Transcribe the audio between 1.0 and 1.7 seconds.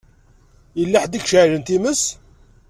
ḥedd i iceɛlen